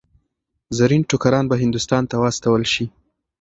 [0.77, 2.85] زرین ټوکران به هندوستان ته واستول شي.